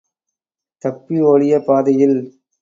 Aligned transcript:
தப்பி 0.83 1.17
ஓடிய 1.21 1.59
பாதையில்! 1.59 2.17